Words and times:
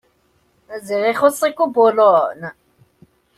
Ziɣ 0.85 1.03
ixuṣ-ik 1.11 1.57
ubulun! 1.65 2.41